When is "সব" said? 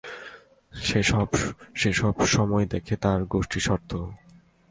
1.93-2.15